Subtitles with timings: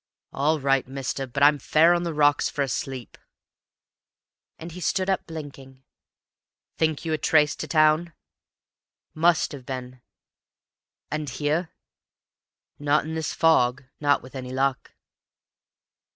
[0.33, 3.19] "All right, mister; but I'm fair on the rocks for a sleep!"
[4.57, 5.83] And he stood up, blinking.
[6.79, 8.13] "Think you were traced to town?"
[9.13, 10.01] "Must have been."
[11.11, 11.69] "And here?"
[12.79, 14.93] "Not in this fog not with any luck."